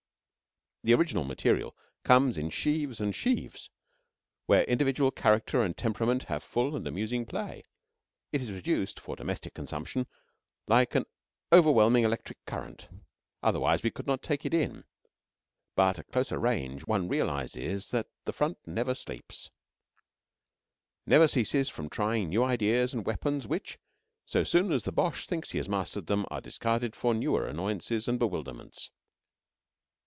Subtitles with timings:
[0.83, 3.69] The original material comes in sheaves and sheaves,
[4.47, 7.61] where individual character and temperament have full and amusing play.
[8.31, 10.07] It is reduced for domestic consumption
[10.65, 11.05] like an
[11.53, 12.87] overwhelming electric current.
[13.43, 14.85] Otherwise we could not take it in.
[15.75, 19.51] But at closer range one realizes that the Front never sleeps;
[21.05, 23.77] never ceases from trying new ideas and weapons which,
[24.25, 28.07] so soon as the Boche thinks he has mastered them, are discarded for newer annoyances
[28.07, 28.89] and bewilderments.